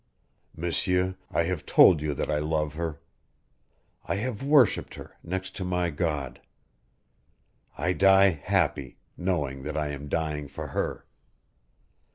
[0.57, 2.99] M'sieur, I have told you that I love her.
[4.07, 6.41] I have worshiped her, next to my God.
[7.77, 11.05] I die happy, knowing that I am dying for her.